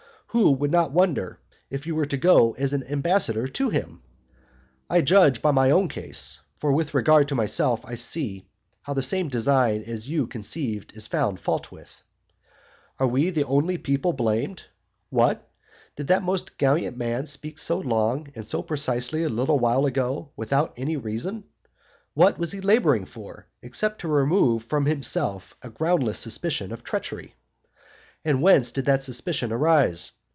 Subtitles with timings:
[0.33, 1.39] Who would not wonder
[1.69, 4.01] if you were to go as an ambassador to him?
[4.89, 8.47] I judge by my own case, for with regard to myself I see
[8.83, 12.01] how the same design as you conceived is found fault with.
[12.97, 14.63] And are we the only people blamed?
[15.09, 15.51] What?
[15.97, 20.31] did that most gallant man speak so long and so precisely a little while ago
[20.37, 21.43] without any reason?
[22.13, 27.35] What was he labouring for, except to remove from himself a groundless suspicion of treachery?
[28.23, 30.11] And whence did that suspicion arise?